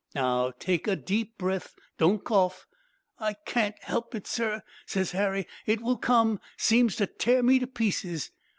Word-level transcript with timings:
'Now 0.15 0.49
take 0.57 0.87
a 0.87 0.95
deep 0.95 1.37
breath. 1.37 1.75
Don't 1.99 2.23
cough.' 2.23 2.65
"'I 3.19 3.35
can't 3.45 3.77
help 3.83 4.15
it, 4.15 4.25
sir,' 4.25 4.63
ses 4.87 5.11
Harry, 5.11 5.45
'it 5.67 5.79
will 5.83 5.97
come. 5.97 6.39
Seems 6.57 6.95
to 6.95 7.05
tear 7.05 7.43
me 7.43 7.59
to 7.59 7.67
pieces.' 7.67 8.31